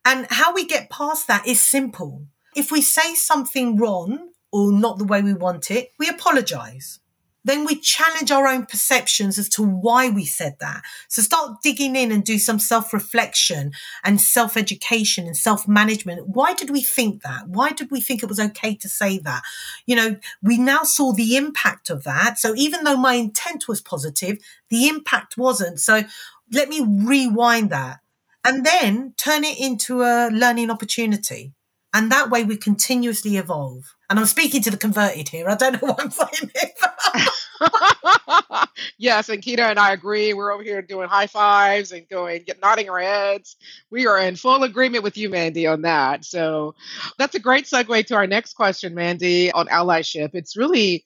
[0.04, 2.26] And how we get past that is simple.
[2.56, 6.98] If we say something wrong or not the way we want it, we apologize
[7.44, 10.82] then we challenge our own perceptions as to why we said that.
[11.08, 13.72] So start digging in and do some self reflection
[14.04, 16.28] and self education and self management.
[16.28, 17.48] Why did we think that?
[17.48, 19.42] Why did we think it was okay to say that?
[19.86, 22.38] You know, we now saw the impact of that.
[22.38, 25.80] So even though my intent was positive, the impact wasn't.
[25.80, 26.04] So
[26.52, 28.00] let me rewind that
[28.44, 31.52] and then turn it into a learning opportunity.
[31.94, 33.94] And that way we continuously evolve.
[34.08, 35.48] And I'm speaking to the converted here.
[35.48, 36.50] I don't know what I'm saying
[38.98, 40.32] yes, Ankita and I agree.
[40.34, 43.56] We're over here doing high fives and going, nodding our heads.
[43.90, 46.24] We are in full agreement with you, Mandy, on that.
[46.24, 46.74] So
[47.18, 50.30] that's a great segue to our next question, Mandy, on allyship.
[50.34, 51.04] It's really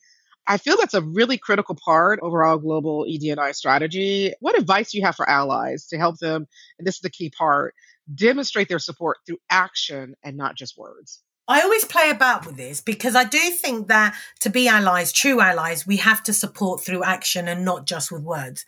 [0.49, 4.33] I feel that's a really critical part of our global ED&I strategy.
[4.41, 6.47] What advice do you have for allies to help them,
[6.79, 7.75] and this is the key part,
[8.13, 11.23] demonstrate their support through action and not just words?
[11.49, 15.41] I always play about with this because I do think that to be allies, true
[15.41, 18.65] allies, we have to support through action and not just with words.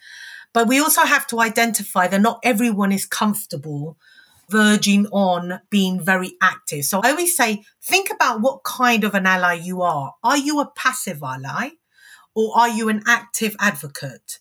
[0.52, 3.98] But we also have to identify that not everyone is comfortable
[4.48, 6.84] verging on being very active.
[6.84, 10.14] So I always say, think about what kind of an ally you are.
[10.22, 11.70] Are you a passive ally
[12.34, 14.38] or are you an active advocate?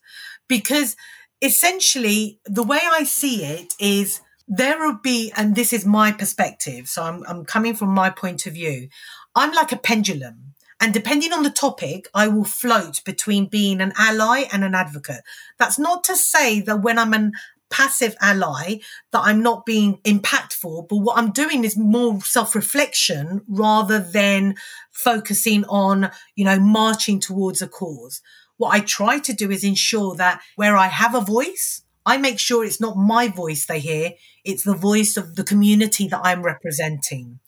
[0.47, 0.95] Because
[1.41, 6.87] essentially, the way I see it is there will be, and this is my perspective,
[6.87, 8.89] so I'm, I'm coming from my point of view.
[9.35, 10.53] I'm like a pendulum.
[10.79, 15.21] And depending on the topic, I will float between being an ally and an advocate.
[15.57, 17.31] That's not to say that when I'm an
[17.69, 18.77] passive ally
[19.11, 24.55] that I'm not being impactful, but what I'm doing is more self-reflection rather than
[24.91, 28.21] focusing on, you know, marching towards a cause.
[28.57, 32.39] What I try to do is ensure that where I have a voice, I make
[32.39, 34.13] sure it's not my voice they hear,
[34.45, 37.39] it's the voice of the community that I'm representing.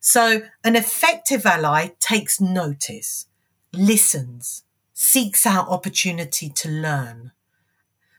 [0.00, 3.26] So an effective ally takes notice,
[3.72, 7.30] listens, seeks out opportunity to learn.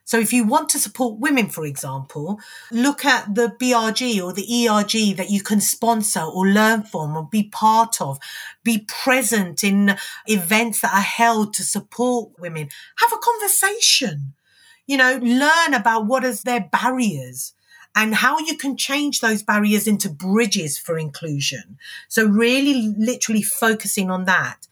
[0.06, 2.40] So if you want to support women, for example,
[2.72, 7.28] look at the BRG or the ERG that you can sponsor or learn from or
[7.30, 8.18] be part of.
[8.64, 12.70] Be present in events that are held to support women.
[12.98, 14.34] Have a conversation
[14.92, 17.54] you know, learn about what is their barriers
[17.96, 21.78] and how you can change those barriers into bridges for inclusion.
[22.10, 24.68] So really literally focusing on that.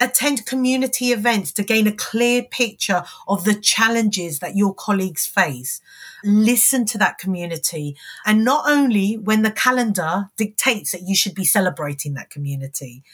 [0.00, 5.80] Attend community events to gain a clear picture of the challenges that your colleagues face.
[6.24, 7.96] Listen to that community.
[8.26, 13.04] And not only when the calendar dictates that you should be celebrating that community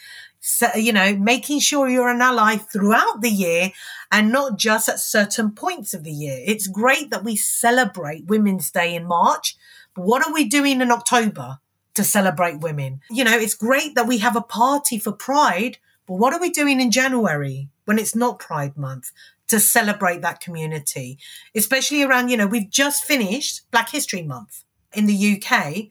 [0.47, 3.73] so, you know, making sure you're an ally throughout the year
[4.13, 6.41] and not just at certain points of the year.
[6.47, 9.57] It's great that we celebrate Women's Day in March,
[9.97, 11.59] but what are we doing in October
[11.95, 13.01] to celebrate women?
[13.11, 16.51] You know, it's great that we have a party for Pride, but what are we
[16.51, 19.11] doing in January when it's not Pride Month?
[19.49, 21.19] To celebrate that community,
[21.55, 25.91] especially around, you know, we've just finished Black History Month in the UK.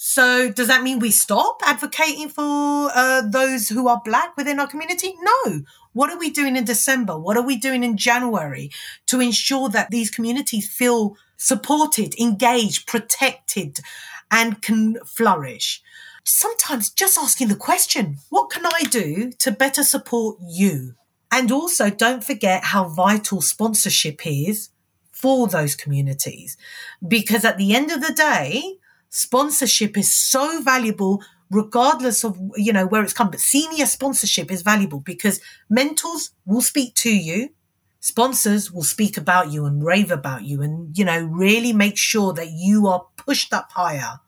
[0.00, 4.68] So does that mean we stop advocating for uh, those who are black within our
[4.68, 5.16] community?
[5.20, 5.62] No.
[5.92, 7.18] What are we doing in December?
[7.18, 8.70] What are we doing in January
[9.06, 13.80] to ensure that these communities feel supported, engaged, protected,
[14.30, 15.82] and can flourish?
[16.22, 20.94] Sometimes just asking the question, what can I do to better support you?
[21.32, 24.70] And also don't forget how vital sponsorship is
[25.10, 26.56] for those communities.
[27.06, 28.78] Because at the end of the day,
[29.08, 34.62] sponsorship is so valuable regardless of you know where it's come but senior sponsorship is
[34.62, 35.40] valuable because
[35.70, 37.48] mentors will speak to you
[38.00, 42.32] sponsors will speak about you and rave about you and you know really make sure
[42.32, 44.20] that you are pushed up higher.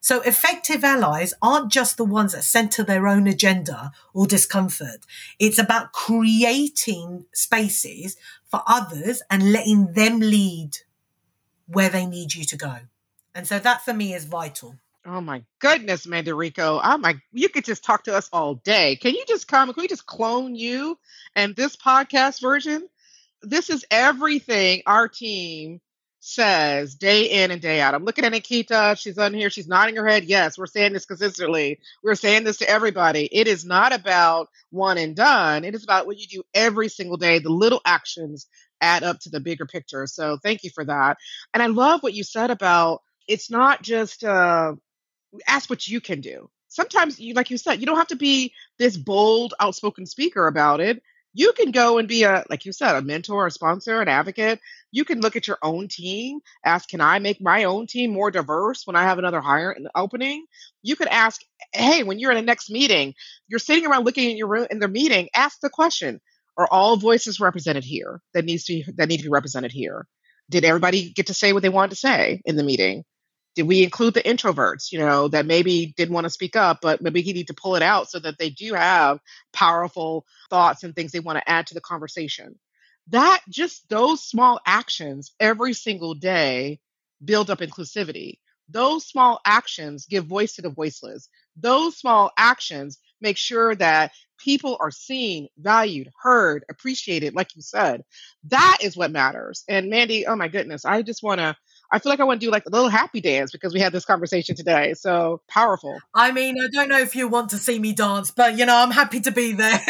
[0.00, 5.04] So effective allies aren't just the ones that center their own agenda or discomfort.
[5.40, 10.78] It's about creating spaces for others and letting them lead
[11.66, 12.78] where they need you to go
[13.34, 14.74] and so that for me is vital.
[15.06, 16.80] Oh my goodness, Mandy Rico.
[16.82, 18.96] Oh my, you could just talk to us all day.
[18.96, 19.72] Can you just come?
[19.72, 20.98] Can we just clone you
[21.34, 22.86] and this podcast version?
[23.42, 25.80] This is everything our team
[26.20, 27.94] says day in and day out.
[27.94, 28.98] I'm looking at Ankita.
[28.98, 29.50] She's on here.
[29.50, 30.24] She's nodding her head.
[30.24, 31.78] Yes, we're saying this consistently.
[32.02, 33.28] We're saying this to everybody.
[33.30, 35.64] It is not about one and done.
[35.64, 38.46] It is about what you do every single day, the little actions
[38.80, 40.06] add up to the bigger picture.
[40.06, 41.18] So thank you for that.
[41.54, 44.74] And I love what you said about it's not just uh,
[45.46, 46.50] ask what you can do.
[46.68, 50.80] Sometimes, you, like you said, you don't have to be this bold, outspoken speaker about
[50.80, 51.02] it.
[51.34, 54.60] You can go and be a, like you said, a mentor, a sponsor, an advocate.
[54.90, 58.30] You can look at your own team, ask, can I make my own team more
[58.30, 60.46] diverse when I have another hire in the opening?
[60.82, 61.40] You could ask,
[61.72, 63.14] hey, when you're in the next meeting,
[63.46, 66.20] you're sitting around looking in your room in the meeting, ask the question,
[66.56, 70.06] are all voices represented here that needs to that need to be represented here?
[70.50, 73.04] Did everybody get to say what they wanted to say in the meeting?
[73.58, 77.02] Did we include the introverts you know that maybe didn't want to speak up but
[77.02, 79.18] maybe he need to pull it out so that they do have
[79.52, 82.58] powerful thoughts and things they want to add to the conversation.
[83.08, 86.80] That just those small actions every single day
[87.24, 88.38] build up inclusivity.
[88.68, 91.28] Those small actions give voice to the voiceless.
[91.56, 98.04] Those small actions make sure that people are seen valued heard appreciated like you said.
[98.44, 99.64] That is what matters.
[99.68, 101.56] And mandy oh my goodness i just want to
[101.90, 103.92] I feel like I want to do like a little happy dance because we had
[103.92, 104.94] this conversation today.
[104.94, 105.98] So powerful.
[106.14, 108.76] I mean, I don't know if you want to see me dance, but you know,
[108.76, 109.80] I'm happy to be there.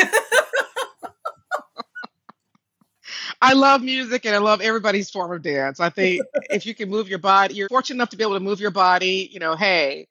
[3.41, 5.81] I love music and I love everybody's form of dance.
[5.81, 8.41] I think if you can move your body, you're fortunate enough to be able to
[8.41, 10.09] move your body, you know, hey,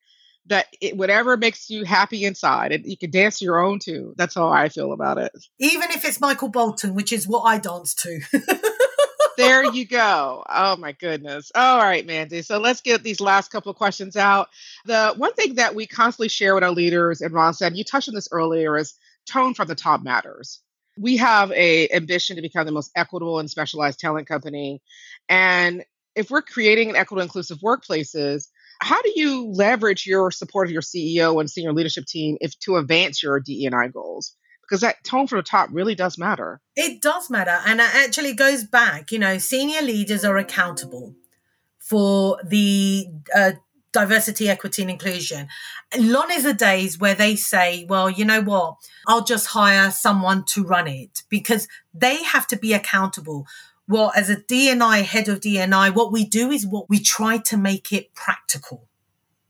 [0.48, 4.14] that it, whatever makes you happy inside, and you can dance your own too.
[4.18, 5.32] That's how I feel about it.
[5.60, 8.22] Even if it's Michael Bolton, which is what I dance to.
[9.38, 10.44] there you go.
[10.50, 11.52] Oh my goodness.
[11.56, 12.42] All right, Mandy.
[12.42, 14.50] So let's get these last couple of questions out.
[14.86, 18.10] The one thing that we constantly share with our leaders, and Ron said, you touched
[18.10, 18.96] on this earlier, is
[19.26, 20.62] tone from the top matters.
[20.98, 24.82] We have a ambition to become the most equitable and specialized talent company.
[25.30, 28.48] And if we're creating an equitable inclusive workplaces,
[28.80, 32.78] how do you leverage your support of your CEO and senior leadership team if to
[32.78, 34.36] advance your DEI goals?
[34.68, 36.60] Because that tone from the top really does matter.
[36.76, 37.60] It does matter.
[37.66, 41.16] And it actually goes back, you know, senior leaders are accountable
[41.80, 43.54] for the uh,
[43.94, 45.48] diversity, equity, and inclusion.
[45.98, 48.76] Long is the days where they say, well, you know what,
[49.08, 53.48] I'll just hire someone to run it because they have to be accountable.
[53.88, 57.56] Well, as a DNI, head of DNI, what we do is what we try to
[57.56, 58.87] make it practical.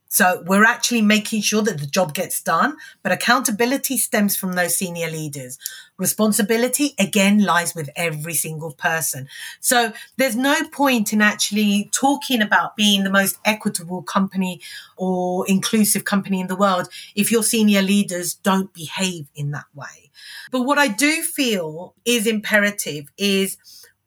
[0.10, 4.78] So we're actually making sure that the job gets done, but accountability stems from those
[4.78, 5.58] senior leaders.
[5.98, 9.28] Responsibility again lies with every single person.
[9.60, 14.62] So there's no point in actually talking about being the most equitable company
[14.96, 20.12] or inclusive company in the world if your senior leaders don't behave in that way.
[20.52, 23.58] But what I do feel is imperative is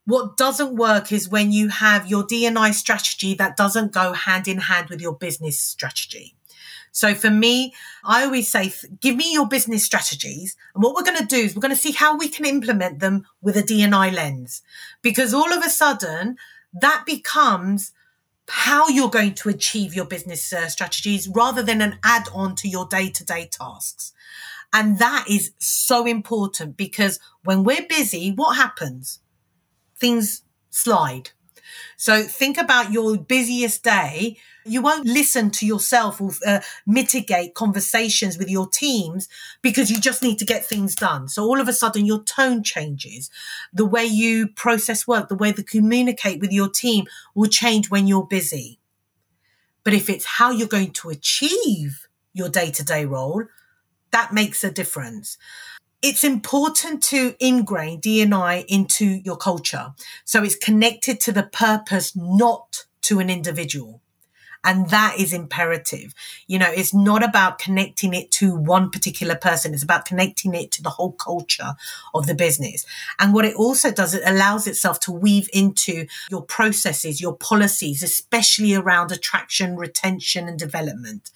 [0.07, 4.59] what doesn't work is when you have your DNI strategy that doesn't go hand in
[4.59, 6.35] hand with your business strategy.
[6.93, 7.73] So for me,
[8.05, 10.57] I always say, give me your business strategies.
[10.75, 12.99] And what we're going to do is we're going to see how we can implement
[12.99, 14.63] them with a DNI lens.
[15.03, 16.37] Because all of a sudden
[16.73, 17.93] that becomes
[18.49, 22.69] how you're going to achieve your business uh, strategies rather than an add on to
[22.69, 24.13] your day to day tasks.
[24.73, 29.21] And that is so important because when we're busy, what happens?
[30.01, 31.31] Things slide.
[31.97, 34.39] So think about your busiest day.
[34.65, 39.29] You won't listen to yourself or uh, mitigate conversations with your teams
[39.63, 41.29] because you just need to get things done.
[41.29, 43.31] So all of a sudden your tone changes.
[43.73, 48.07] The way you process work, the way you communicate with your team will change when
[48.07, 48.79] you're busy.
[49.85, 53.45] But if it's how you're going to achieve your day to day role,
[54.11, 55.39] that makes a difference.
[56.03, 59.93] It's important to ingrain DNI into your culture.
[60.25, 64.01] So it's connected to the purpose, not to an individual.
[64.63, 66.15] And that is imperative.
[66.47, 69.73] You know, it's not about connecting it to one particular person.
[69.73, 71.73] It's about connecting it to the whole culture
[72.15, 72.85] of the business.
[73.19, 78.03] And what it also does, it allows itself to weave into your processes, your policies,
[78.03, 81.31] especially around attraction, retention and development.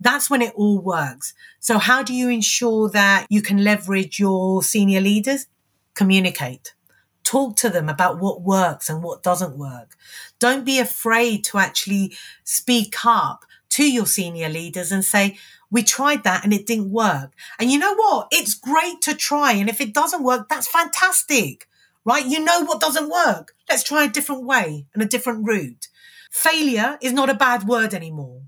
[0.00, 1.34] That's when it all works.
[1.60, 5.46] So how do you ensure that you can leverage your senior leaders?
[5.94, 6.74] Communicate.
[7.22, 9.96] Talk to them about what works and what doesn't work.
[10.38, 12.14] Don't be afraid to actually
[12.44, 15.38] speak up to your senior leaders and say,
[15.70, 17.32] we tried that and it didn't work.
[17.58, 18.28] And you know what?
[18.30, 19.52] It's great to try.
[19.52, 21.68] And if it doesn't work, that's fantastic,
[22.04, 22.24] right?
[22.24, 23.54] You know what doesn't work.
[23.68, 25.88] Let's try a different way and a different route.
[26.30, 28.42] Failure is not a bad word anymore.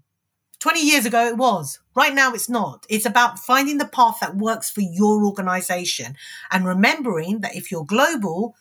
[0.61, 1.81] 20 years ago, it was.
[1.95, 2.87] Right now, it's not.
[2.89, 6.17] It's about finding the path that works for your organization
[6.51, 8.57] and remembering that if you're global,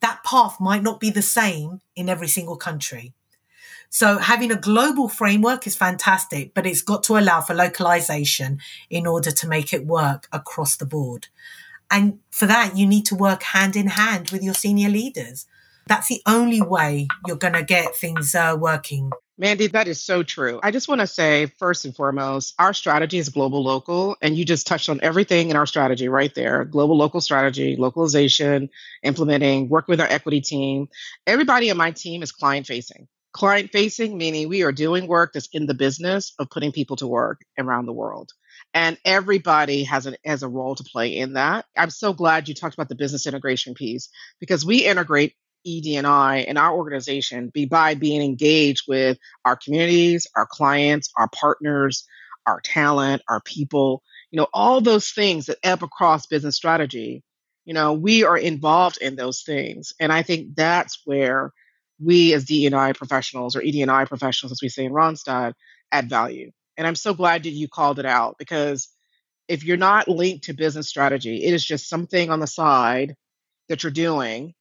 [0.00, 3.14] that path might not be the same in every single country.
[3.88, 8.58] So having a global framework is fantastic, but it's got to allow for localization
[8.90, 11.28] in order to make it work across the board.
[11.90, 15.46] And for that, you need to work hand in hand with your senior leaders.
[15.86, 19.12] That's the only way you're going to get things uh, working.
[19.36, 20.60] Mandy, that is so true.
[20.62, 24.16] I just want to say, first and foremost, our strategy is global local.
[24.22, 28.70] And you just touched on everything in our strategy right there global local strategy, localization,
[29.02, 30.88] implementing, work with our equity team.
[31.26, 33.08] Everybody on my team is client facing.
[33.32, 37.06] Client facing, meaning we are doing work that's in the business of putting people to
[37.08, 38.30] work around the world.
[38.72, 41.64] And everybody has a, has a role to play in that.
[41.76, 44.08] I'm so glad you talked about the business integration piece
[44.38, 45.34] because we integrate
[45.66, 52.06] EDNI and our organization be by being engaged with our communities, our clients, our partners,
[52.46, 57.22] our talent, our people, you know, all those things that ebb across business strategy.
[57.64, 59.94] You know, we are involved in those things.
[59.98, 61.52] And I think that's where
[61.98, 65.54] we as DEI professionals or EDNI professionals, as we say in Randstad,
[65.90, 66.50] add value.
[66.76, 68.88] And I'm so glad that you called it out because
[69.48, 73.14] if you're not linked to business strategy, it is just something on the side
[73.68, 74.54] that you're doing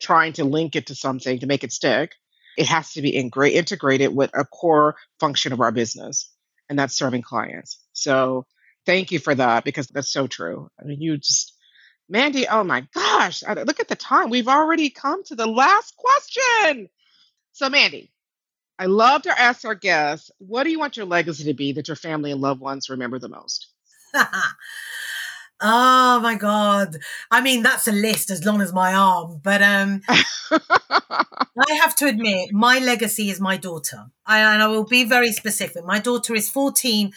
[0.00, 2.12] trying to link it to something to make it stick.
[2.56, 6.30] It has to be integrated with a core function of our business,
[6.68, 7.78] and that's serving clients.
[7.92, 8.46] So
[8.86, 10.70] thank you for that because that's so true.
[10.80, 11.52] I mean, you just,
[12.08, 14.30] Mandy, oh my gosh, look at the time.
[14.30, 16.88] We've already come to the last question.
[17.52, 18.12] So, Mandy,
[18.78, 21.88] I love to ask our guests, what do you want your legacy to be that
[21.88, 23.68] your family and loved ones remember the most?
[25.60, 26.96] Oh my god.
[27.30, 32.06] I mean, that's a list as long as my arm, but um I have to
[32.06, 34.06] admit, my legacy is my daughter.
[34.26, 35.84] I, and I will be very specific.
[35.84, 37.12] My daughter is 14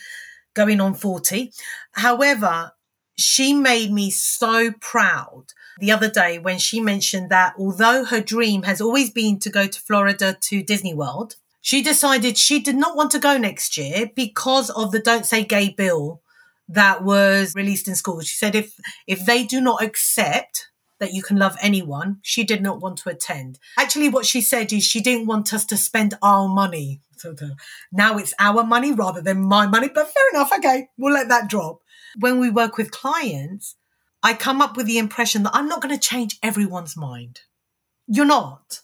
[0.53, 1.51] going on 40.
[1.93, 2.71] However,
[3.17, 5.47] she made me so proud
[5.79, 9.67] the other day when she mentioned that although her dream has always been to go
[9.67, 14.09] to Florida to Disney World, she decided she did not want to go next year
[14.15, 16.21] because of the Don't Say Gay bill
[16.70, 18.22] that was released in school.
[18.22, 18.74] She said if
[19.07, 20.67] if they do not accept
[20.99, 23.57] that you can love anyone, she did not want to attend.
[23.78, 27.01] Actually, what she said is she didn't want us to spend our money.
[27.17, 27.36] So
[27.91, 30.51] now it's our money rather than my money, but fair enough.
[30.53, 31.80] Okay, we'll let that drop.
[32.20, 33.76] When we work with clients,
[34.22, 37.41] I come up with the impression that I'm not going to change everyone's mind.
[38.07, 38.82] You're not.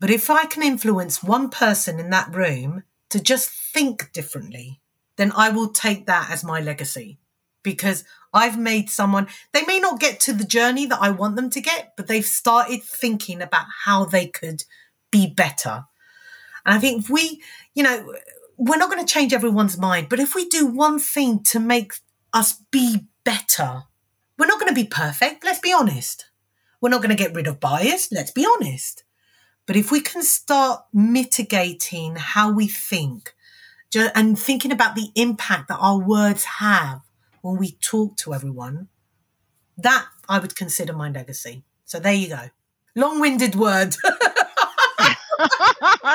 [0.00, 4.81] But if I can influence one person in that room to just think differently,
[5.22, 7.20] then I will take that as my legacy
[7.62, 8.02] because
[8.34, 11.60] I've made someone, they may not get to the journey that I want them to
[11.60, 14.64] get, but they've started thinking about how they could
[15.12, 15.84] be better.
[16.66, 17.40] And I think if we,
[17.72, 18.12] you know,
[18.56, 21.92] we're not going to change everyone's mind, but if we do one thing to make
[22.32, 23.84] us be better,
[24.36, 25.44] we're not going to be perfect.
[25.44, 26.26] Let's be honest.
[26.80, 28.10] We're not going to get rid of bias.
[28.10, 29.04] Let's be honest.
[29.66, 33.34] But if we can start mitigating how we think,
[34.14, 37.00] and thinking about the impact that our words have
[37.42, 38.88] when we talk to everyone,
[39.76, 41.64] that I would consider my legacy.
[41.84, 42.50] So there you go.
[42.94, 43.96] Long winded word.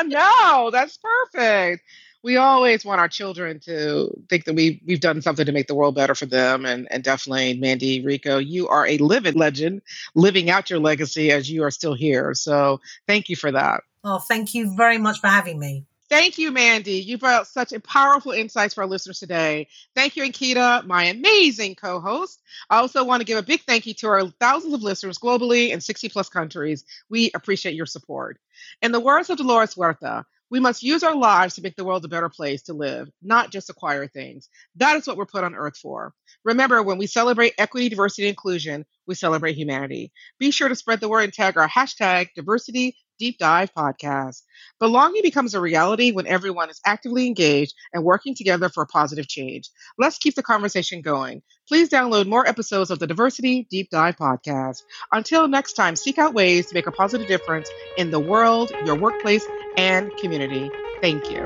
[0.06, 1.84] no, that's perfect.
[2.24, 5.76] we always want our children to think that we we've done something to make the
[5.76, 6.66] world better for them.
[6.66, 9.82] And and definitely, Mandy Rico, you are a living legend,
[10.16, 12.34] living out your legacy as you are still here.
[12.34, 13.82] So thank you for that.
[14.04, 15.86] Oh, thank you very much for having me.
[16.10, 17.00] Thank you, Mandy.
[17.02, 19.68] You brought such a powerful insights for our listeners today.
[19.94, 22.42] Thank you, Ankita, my amazing co host.
[22.70, 25.72] I also want to give a big thank you to our thousands of listeners globally
[25.72, 26.86] in 60 plus countries.
[27.10, 28.40] We appreciate your support.
[28.82, 32.06] In the words of Dolores Huerta, we must use our lives to make the world
[32.06, 34.48] a better place to live, not just acquire things.
[34.78, 36.14] That is what we're put on earth for.
[36.46, 40.14] Remember, when we celebrate equity, diversity, and inclusion, we celebrate humanity.
[40.40, 44.42] Be sure to spread the word and tag our hashtag diversity Deep Dive podcast.
[44.80, 49.28] Belonging becomes a reality when everyone is actively engaged and working together for a positive
[49.28, 49.70] change.
[49.98, 51.42] Let's keep the conversation going.
[51.68, 54.84] Please download more episodes of the Diversity Deep Dive podcast.
[55.12, 58.96] Until next time, seek out ways to make a positive difference in the world, your
[58.96, 59.46] workplace,
[59.78, 60.72] and community.
[61.02, 61.46] Thank you.